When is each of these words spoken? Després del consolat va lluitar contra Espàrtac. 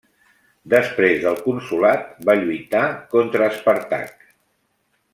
Després 0.73 1.19
del 1.25 1.37
consolat 1.43 2.09
va 2.31 2.37
lluitar 2.41 2.83
contra 3.15 3.51
Espàrtac. 3.55 4.29